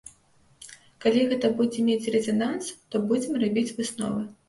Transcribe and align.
Калі 1.05 1.27
гэта 1.35 1.53
будзе 1.61 1.85
мець 1.91 2.09
рэзананс, 2.17 2.75
то 2.91 3.07
будзем 3.15 3.33
рабіць 3.49 3.71
высновы. 3.77 4.31